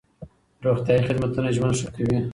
[0.65, 2.19] روغتيايي خدمتونه ژوند ښه کوي.